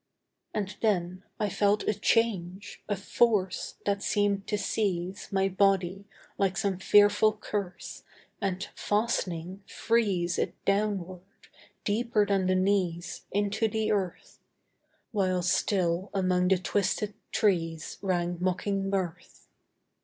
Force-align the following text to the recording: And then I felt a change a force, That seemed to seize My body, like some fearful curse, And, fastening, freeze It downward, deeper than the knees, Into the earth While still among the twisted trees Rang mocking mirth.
And 0.51 0.75
then 0.81 1.21
I 1.39 1.47
felt 1.47 1.83
a 1.83 1.93
change 1.93 2.81
a 2.89 2.95
force, 2.95 3.75
That 3.85 4.01
seemed 4.01 4.47
to 4.47 4.57
seize 4.57 5.31
My 5.31 5.47
body, 5.47 6.05
like 6.39 6.57
some 6.57 6.79
fearful 6.79 7.33
curse, 7.37 8.01
And, 8.41 8.67
fastening, 8.73 9.61
freeze 9.67 10.39
It 10.39 10.55
downward, 10.65 11.21
deeper 11.83 12.25
than 12.25 12.47
the 12.47 12.55
knees, 12.55 13.27
Into 13.31 13.67
the 13.67 13.91
earth 13.91 14.39
While 15.11 15.43
still 15.43 16.09
among 16.15 16.47
the 16.47 16.57
twisted 16.57 17.13
trees 17.31 17.99
Rang 18.01 18.37
mocking 18.41 18.89
mirth. 18.89 19.45